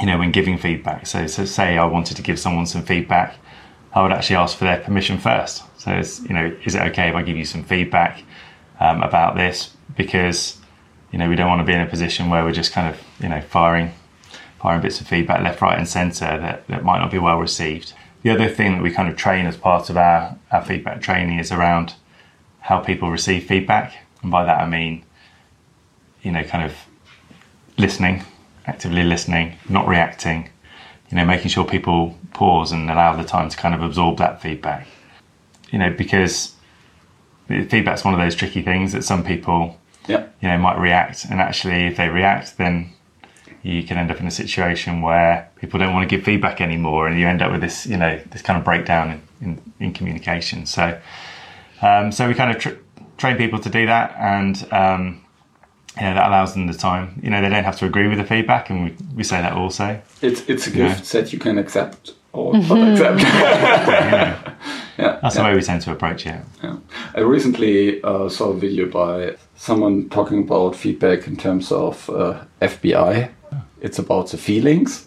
[0.00, 1.06] you know, when giving feedback.
[1.06, 3.36] So, so say I wanted to give someone some feedback,
[3.92, 5.62] I would actually ask for their permission first.
[5.78, 8.22] So, it's, you know, is it okay if I give you some feedback
[8.78, 9.76] um, about this?
[9.96, 10.58] Because,
[11.12, 13.00] you know, we don't want to be in a position where we're just kind of,
[13.20, 13.92] you know, firing,
[14.60, 17.92] firing bits of feedback left, right, and centre that, that might not be well received.
[18.22, 21.38] The other thing that we kind of train as part of our, our feedback training
[21.38, 21.94] is around
[22.60, 23.94] how people receive feedback.
[24.22, 25.04] And by that I mean,
[26.22, 26.74] you know, kind of
[27.78, 28.24] listening,
[28.66, 30.50] actively listening, not reacting,
[31.10, 34.42] you know, making sure people pause and allow the time to kind of absorb that
[34.42, 34.86] feedback.
[35.70, 36.54] You know, because
[37.48, 40.26] feedback's one of those tricky things that some people, yeah.
[40.42, 41.24] you know, might react.
[41.24, 42.92] And actually, if they react, then
[43.62, 47.06] you can end up in a situation where people don't want to give feedback anymore,
[47.06, 49.92] and you end up with this, you know, this kind of breakdown in, in, in
[49.92, 50.66] communication.
[50.66, 50.98] So,
[51.82, 52.78] um, so we kind of tr-
[53.18, 55.24] train people to do that, and um,
[55.96, 57.20] you know, that allows them the time.
[57.22, 59.52] You know, they don't have to agree with the feedback, and we, we say that
[59.52, 60.00] also.
[60.22, 61.20] It's it's a gift yeah.
[61.20, 63.20] that you can accept or not accept.
[63.22, 64.54] yeah,
[64.98, 66.40] yeah, That's the way we tend to approach it.
[66.62, 66.76] Yeah.
[67.14, 72.44] I recently uh, saw a video by someone talking about feedback in terms of uh,
[72.60, 73.30] FBI.
[73.80, 75.06] It's about the feelings,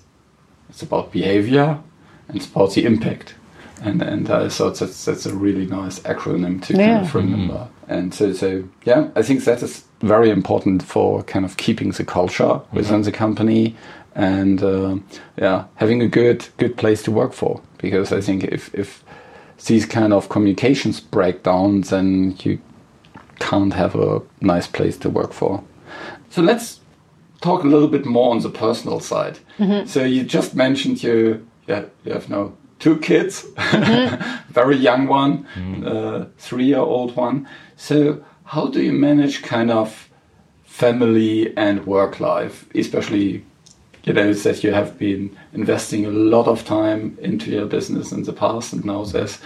[0.70, 1.80] it's about behavior,
[2.28, 3.36] and it's about the impact
[3.84, 6.96] and and I thought that's that's a really nice acronym to yeah.
[6.96, 7.54] kind of remember.
[7.54, 7.92] Mm-hmm.
[7.92, 12.06] And so so yeah, I think that is very important for kind of keeping the
[12.06, 12.76] culture mm-hmm.
[12.76, 13.76] within the company
[14.16, 14.98] and uh,
[15.38, 17.62] yeah, having a good good place to work for.
[17.78, 19.04] Because I think if if
[19.66, 22.60] these kind of communications break down, then you
[23.40, 25.64] can't have a nice place to work for.
[26.30, 26.80] So let's
[27.44, 29.38] talk a little bit more on the personal side.
[29.60, 29.86] Mm-hmm.
[29.88, 34.54] So you just mentioned you yeah, you have no two kids, mm-hmm.
[34.54, 35.88] very young one, mm.
[35.88, 37.48] uh, three-year-old one.
[37.78, 40.10] So how do you manage kind of
[40.66, 43.46] family and work life, especially
[44.04, 48.24] you know that you have been investing a lot of time into your business in
[48.24, 49.40] the past, and now there's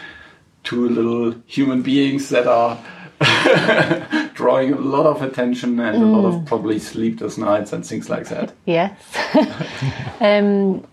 [0.64, 2.78] two little human beings that are
[4.38, 6.02] drawing a lot of attention and mm.
[6.04, 6.46] a lot of mm.
[6.46, 8.54] probably sleepless nights and things like that.
[8.66, 8.96] Yes.
[10.22, 10.86] um,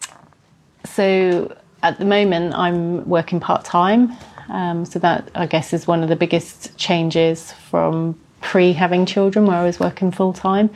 [0.86, 4.16] so at the moment, I'm working part time.
[4.48, 9.46] Um, so that I guess is one of the biggest changes from pre having children,
[9.46, 10.70] where I was working full time.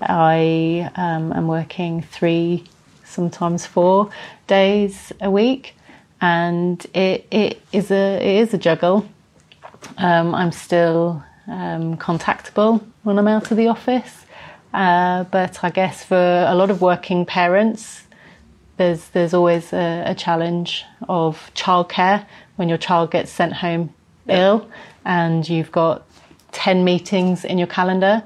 [0.00, 2.64] I um, am working three,
[3.04, 4.10] sometimes four
[4.46, 5.74] days a week,
[6.20, 9.08] and it, it is a it is a juggle.
[9.98, 14.24] Um, I'm still um, contactable when I'm out of the office,
[14.72, 18.04] uh, but I guess for a lot of working parents,
[18.76, 22.26] there's there's always a, a challenge of childcare.
[22.56, 23.92] When your child gets sent home
[24.28, 24.68] ill
[25.04, 26.06] and you've got
[26.52, 28.22] 10 meetings in your calendar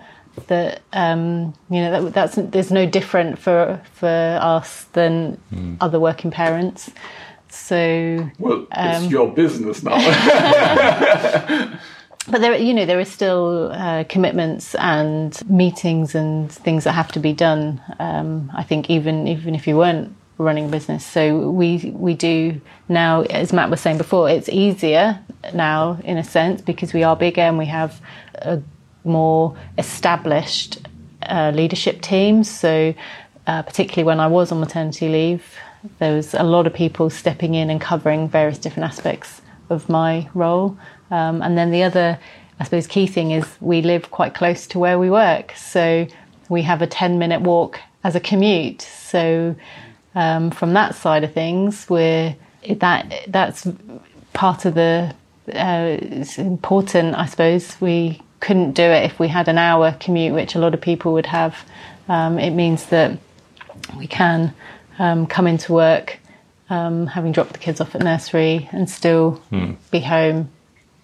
[0.49, 5.77] that um, you know that, that's there's no different for for us than mm.
[5.81, 6.91] other working parents.
[7.49, 9.97] So well um, it's your business now
[12.29, 17.12] but there you know there are still uh, commitments and meetings and things that have
[17.12, 21.05] to be done um, i think even even if you weren't running a business.
[21.05, 25.19] So we we do now, as Matt was saying before, it's easier
[25.55, 28.01] now in a sense because we are bigger and we have
[28.35, 28.62] a
[29.05, 30.87] more established
[31.23, 32.45] uh, leadership team.
[32.45, 32.95] So
[33.47, 35.45] uh, particularly when I was on maternity leave,
[35.99, 40.29] there was a lot of people stepping in and covering various different aspects of my
[40.35, 40.77] role.
[41.11, 42.19] Um, and then the other,
[42.59, 45.53] I suppose, key thing is we live quite close to where we work.
[45.57, 46.07] So
[46.49, 48.83] we have a 10 minute walk as a commute.
[48.83, 49.57] So
[50.14, 52.37] um, from that side of things, where
[52.69, 53.69] that that's
[54.33, 55.14] part of the
[55.49, 57.81] uh, it's important, I suppose.
[57.81, 61.12] We couldn't do it if we had an hour commute, which a lot of people
[61.12, 61.57] would have.
[62.09, 63.19] Um, it means that
[63.97, 64.55] we can
[64.99, 66.19] um, come into work,
[66.71, 69.75] um, having dropped the kids off at nursery, and still hmm.
[69.90, 70.51] be home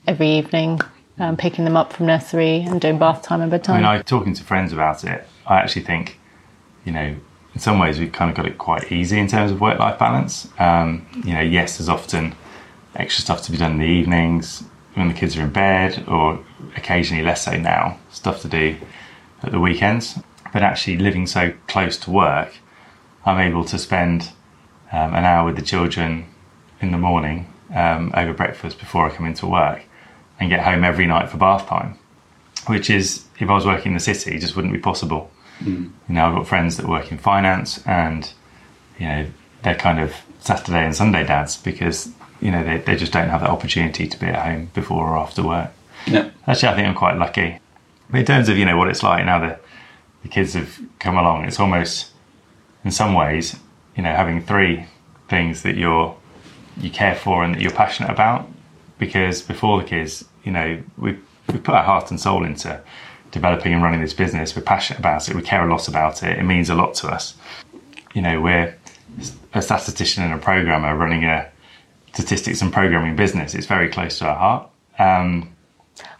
[0.07, 0.81] every evening,
[1.19, 3.77] um, picking them up from nursery and doing bath time and bedtime.
[3.77, 5.27] I mean, I talking to friends about it.
[5.47, 6.19] I actually think,
[6.85, 7.15] you know,
[7.55, 9.99] in some ways we've kind of got it quite easy in terms of work life
[9.99, 10.49] balance.
[10.59, 12.35] Um, you know, yes, there's often
[12.95, 14.65] extra stuff to be done in the evenings
[14.95, 16.45] when the kids are in bed, or
[16.77, 18.77] occasionally less so now, stuff to do
[19.43, 20.19] at the weekends.
[20.53, 22.55] But actually, living so close to work,
[23.25, 24.33] I'm able to spend
[24.91, 26.27] um, an hour with the children
[26.81, 29.85] in the morning um, over breakfast before I come into work
[30.43, 31.99] and get home every night for bath time,
[32.67, 35.31] which is, if I was working in the city, just wouldn't be possible.
[35.61, 35.91] Mm.
[36.09, 38.31] You know, I've got friends that work in finance, and
[38.99, 39.27] you know,
[39.63, 43.41] they're kind of Saturday and Sunday dads because you know they, they just don't have
[43.41, 45.71] that opportunity to be at home before or after work.
[46.07, 46.31] Yeah.
[46.47, 47.59] Actually, I think I'm quite lucky.
[48.11, 49.63] But in terms of you know what it's like now that
[50.23, 52.11] the kids have come along, it's almost
[52.85, 53.57] in some ways
[53.97, 54.87] you know, having three
[55.29, 56.17] things that you're
[56.79, 58.49] you care for and that you're passionate about.
[58.99, 61.19] Because before the kids, you know, we
[61.53, 62.81] we put our heart and soul into
[63.31, 64.55] developing and running this business.
[64.55, 65.35] We're passionate about it.
[65.35, 66.39] We care a lot about it.
[66.39, 67.35] It means a lot to us.
[68.15, 68.77] You know, we're
[69.55, 71.51] a statistician and a programmer running a
[72.13, 73.55] statistics and programming business.
[73.55, 74.71] It's very close to our heart.
[74.99, 75.55] Um,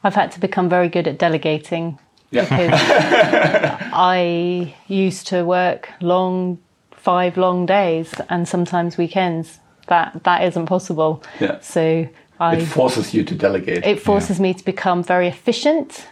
[0.03, 1.99] I've had to become very good at delegating
[2.31, 2.43] yeah.
[2.43, 2.81] because
[3.93, 6.59] I used to work long,
[6.93, 9.59] five long days and sometimes weekends.
[9.89, 11.23] That that isn't possible.
[11.41, 11.61] Yeah.
[11.61, 12.09] So
[12.41, 13.85] I, it forces you to delegate.
[13.85, 14.43] It forces yeah.
[14.43, 16.09] me to become very efficient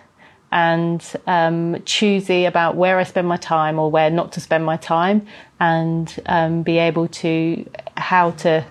[0.52, 4.76] and um, choosy about where I spend my time or where not to spend my
[4.76, 5.26] time,
[5.60, 8.64] and um, be able to how to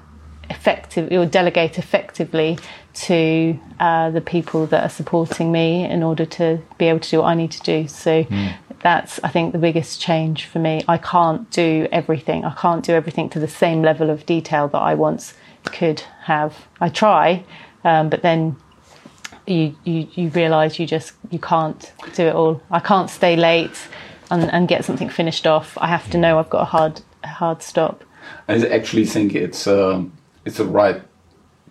[0.50, 2.58] effective or delegate effectively
[2.94, 7.20] to uh, the people that are supporting me in order to be able to do
[7.20, 7.88] what I need to do.
[7.88, 8.56] So mm.
[8.82, 10.84] that's I think the biggest change for me.
[10.88, 12.44] I can't do everything.
[12.46, 15.34] I can't do everything to the same level of detail that I once
[15.66, 16.68] could have.
[16.80, 17.44] I try,
[17.84, 18.56] um, but then
[19.48, 22.62] you you, you realise you just you can't do it all.
[22.72, 23.88] I can't stay late
[24.32, 25.78] and, and get something finished off.
[25.78, 28.04] I have to know I've got a hard a hard stop.
[28.48, 30.14] I actually think it's um,
[30.46, 31.02] it's a right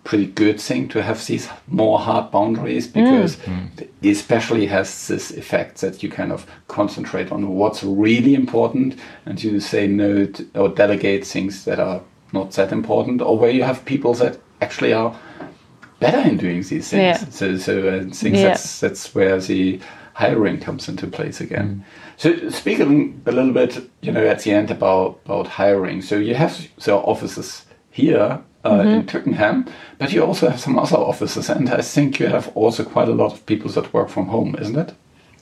[0.03, 3.69] pretty good thing to have these more hard boundaries because mm.
[3.75, 4.11] mm.
[4.11, 9.59] especially has this effect that you kind of concentrate on what's really important and you
[9.59, 12.01] say no to, or delegate things that are
[12.33, 15.15] not that important or where you have people that actually are
[15.99, 16.93] better in doing these things.
[16.93, 17.17] Yeah.
[17.29, 18.43] So, so I think yeah.
[18.43, 19.79] that's that's where the
[20.13, 21.83] hiring comes into place again.
[21.83, 22.09] Mm.
[22.17, 26.01] So speaking a little bit, you know, at the end about about hiring.
[26.01, 28.93] So you have the offices here uh, mm -hmm.
[28.93, 29.65] in Twickenham,
[29.97, 33.15] but you also have some other offices, and I think you have also quite a
[33.15, 34.93] lot of people that work from home, isn't it?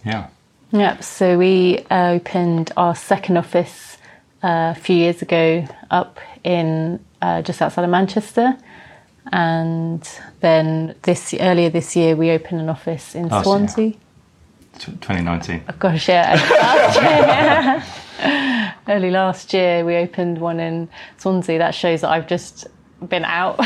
[0.05, 0.23] Yeah.
[0.69, 1.03] Yep.
[1.03, 3.97] So we opened our second office
[4.43, 8.57] uh, a few years ago up in uh, just outside of Manchester
[9.31, 13.93] and then this earlier this year we opened an office in oh, Swansea.
[14.79, 15.63] 2019.
[15.67, 16.35] Oh, gosh, yeah.
[16.61, 17.01] last
[18.17, 20.87] year, early last year we opened one in
[21.17, 21.57] Swansea.
[21.57, 22.67] That shows that I've just
[23.09, 23.57] been out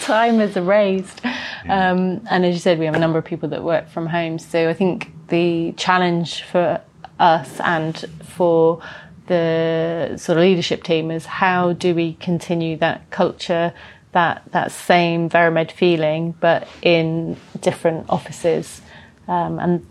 [0.00, 1.20] Time has erased.
[1.24, 1.90] Yeah.
[1.90, 4.38] Um, and as you said, we have a number of people that work from home.
[4.38, 6.80] So I think the challenge for
[7.20, 8.82] us and for
[9.26, 13.72] the sort of leadership team is how do we continue that culture,
[14.12, 18.82] that that same Veramed feeling, but in different offices,
[19.28, 19.86] um, and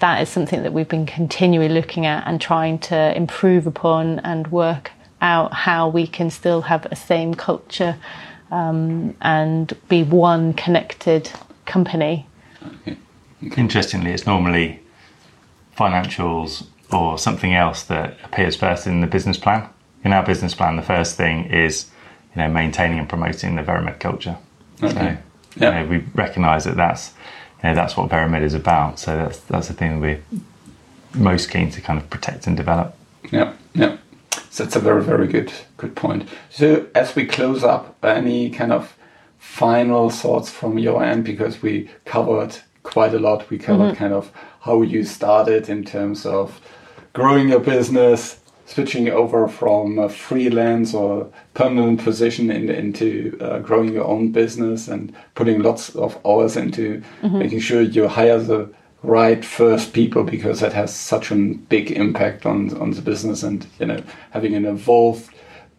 [0.00, 4.48] that is something that we've been continually looking at and trying to improve upon and
[4.48, 7.96] work out how we can still have a same culture
[8.50, 11.30] um, and be one connected
[11.64, 12.26] company.
[13.56, 14.80] Interestingly, it's normally
[15.76, 19.68] financials or something else that appears first in the business plan.
[20.04, 21.90] In our business plan, the first thing is
[22.34, 24.36] you know maintaining and promoting the Veramed culture.
[24.82, 24.92] Okay.
[24.92, 25.80] So yeah.
[25.80, 27.12] you know, we recognise that that's
[27.62, 28.98] you know, that's what Veramed is about.
[28.98, 30.22] So that's that's the thing we're
[31.14, 32.96] most keen to kind of protect and develop.
[33.30, 33.96] Yeah, yeah.
[34.50, 36.28] So that's a very very good good point.
[36.50, 38.96] So as we close up, any kind of
[39.38, 43.48] final thoughts from your end because we covered quite a lot.
[43.50, 43.98] We covered mm-hmm.
[43.98, 44.30] kind of
[44.66, 46.60] how you started in terms of
[47.12, 53.92] growing your business, switching over from a freelance or permanent position in, into uh, growing
[53.92, 57.38] your own business and putting lots of hours into mm-hmm.
[57.38, 58.68] making sure you hire the
[59.02, 61.36] right first people because that has such a
[61.68, 65.30] big impact on on the business and you know having an evolved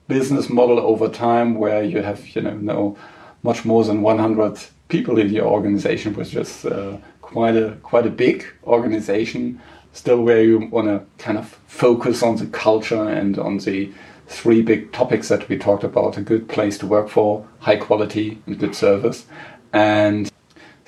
[0.08, 2.98] business model over time where you have you know no
[3.44, 4.58] much more than 100
[4.88, 6.98] people in your organization which is uh,
[7.28, 9.62] quite a quite a big organization
[9.92, 13.92] still where you want to kind of focus on the culture and on the
[14.28, 18.38] three big topics that we talked about a good place to work for, high quality,
[18.46, 19.26] and good service.
[19.74, 20.32] And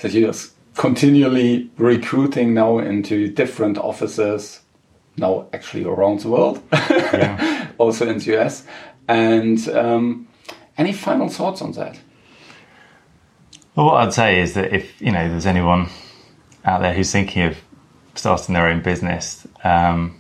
[0.02, 0.34] that you're
[0.76, 4.62] continually recruiting now into different offices,
[5.18, 7.70] now actually around the world, yeah.
[7.78, 8.66] also in the US.
[9.08, 10.28] And um,
[10.78, 12.00] any final thoughts on that?
[13.76, 15.90] Well, what I'd say is that if you know there's anyone
[16.66, 17.58] out there who's thinking of
[18.16, 20.20] starting their own business, um,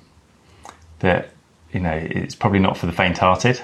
[1.00, 1.32] that
[1.72, 3.62] you know it's probably not for the faint-hearted.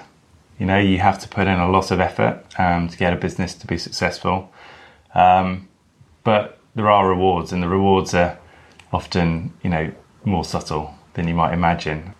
[0.59, 3.17] You know, you have to put in a lot of effort um, to get a
[3.17, 4.51] business to be successful.
[5.13, 5.67] Um,
[6.23, 8.37] but there are rewards, and the rewards are
[8.93, 9.91] often, you know,
[10.23, 12.13] more subtle than you might imagine.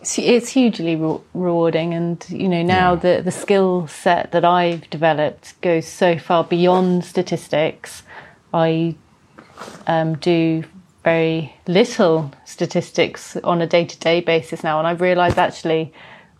[0.00, 3.00] It's hugely re- rewarding, and you know now yeah.
[3.00, 8.02] the the skill set that I've developed goes so far beyond statistics.
[8.54, 8.96] I
[9.86, 10.64] um, do
[11.02, 14.78] very little statistics on a day to day basis now.
[14.78, 15.92] And I've realized actually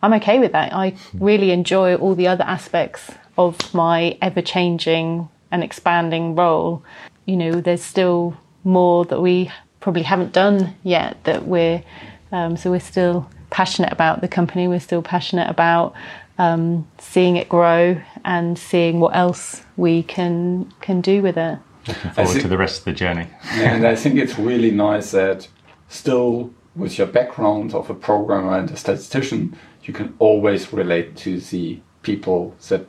[0.03, 0.73] I'm okay with that.
[0.73, 6.83] I really enjoy all the other aspects of my ever changing and expanding role.
[7.27, 9.51] You know, there's still more that we
[9.81, 11.83] probably haven't done yet that we're,
[12.33, 14.69] um, so we're still passionate about the company.
[14.69, 15.95] We're still passionate about
[16.39, 21.59] um, seeing it grow and seeing what else we can can do with it.
[21.87, 23.29] Looking forward think, to the rest of the journey.
[23.53, 25.49] and I think it's really nice that
[25.89, 31.41] still with your background of a programmer and a statistician, you can always relate to
[31.41, 32.87] the people that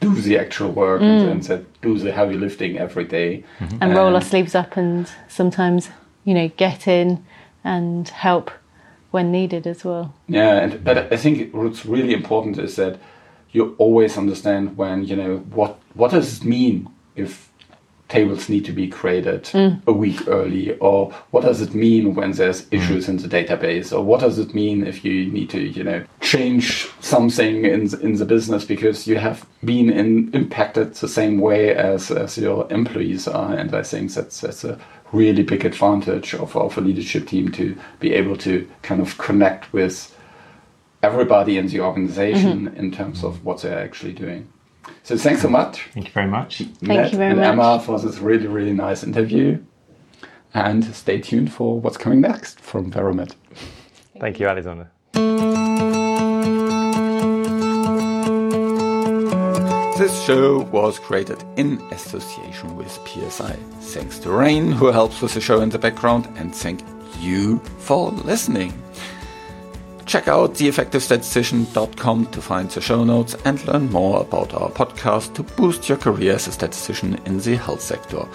[0.00, 1.04] do the actual work mm.
[1.04, 3.44] and, and, that do the heavy lifting every day.
[3.58, 3.78] Mm-hmm.
[3.80, 5.88] and roll our sleeves up and sometimes
[6.24, 7.24] you know get in
[7.62, 8.50] and help
[9.10, 10.12] when needed as well.
[10.28, 12.98] Yeah, and, but I think what's really important is that
[13.52, 17.50] you always understand when you know what what does it mean if
[18.14, 19.82] tables need to be created mm.
[19.88, 22.76] a week early or what does it mean when there's mm.
[22.76, 23.08] issues mm.
[23.08, 26.88] in the database or what does it mean if you need to you know change
[27.00, 32.12] something in in the business because you have been in, impacted the same way as
[32.12, 34.78] as your employees are and i think that's that's a
[35.12, 39.72] really big advantage of, of a leadership team to be able to kind of connect
[39.72, 39.96] with
[41.02, 42.76] everybody in the organization mm-hmm.
[42.76, 44.46] in terms of what they're actually doing
[45.02, 45.88] so thanks so much.
[45.94, 46.58] Thank you very much.
[46.58, 47.48] Thank Ned you very and much.
[47.48, 49.62] Emma for this really, really nice interview.
[50.52, 53.34] And stay tuned for what's coming next from Veramed.
[54.20, 54.90] Thank you, Alexander.
[59.98, 63.52] This show was created in association with PSI.
[63.80, 66.82] Thanks to Rain, who helps with the show in the background, and thank
[67.20, 68.72] you for listening.
[70.06, 75.42] Check out theeffectivestatistician.com to find the show notes and learn more about our podcast to
[75.42, 78.26] boost your career as a statistician in the health sector.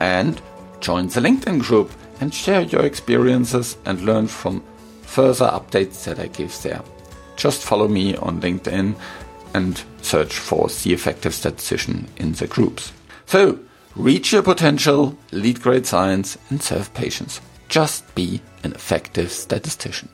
[0.00, 0.40] And
[0.80, 4.62] join the LinkedIn group and share your experiences and learn from
[5.02, 6.82] further updates that I give there.
[7.36, 8.94] Just follow me on LinkedIn
[9.54, 12.92] and search for the effective statistician in the groups.
[13.26, 13.58] So,
[13.96, 17.40] reach your potential, lead great science, and serve patients.
[17.68, 20.08] Just be an effective statistician.